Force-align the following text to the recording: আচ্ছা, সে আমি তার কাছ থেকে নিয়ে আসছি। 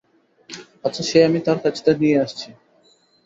আচ্ছা, 0.83 1.01
সে 1.03 1.17
আমি 1.25 1.39
তার 1.39 1.57
কাছ 1.63 1.75
থেকে 1.85 1.99
নিয়ে 1.99 2.17
আসছি। 2.21 2.49